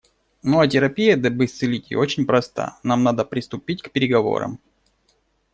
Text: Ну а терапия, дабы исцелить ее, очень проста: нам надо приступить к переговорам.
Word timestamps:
Ну 0.41 0.59
а 0.59 0.67
терапия, 0.67 1.15
дабы 1.15 1.45
исцелить 1.45 1.91
ее, 1.91 1.99
очень 1.99 2.25
проста: 2.25 2.79
нам 2.81 3.03
надо 3.03 3.23
приступить 3.23 3.83
к 3.83 3.91
переговорам. 3.91 4.59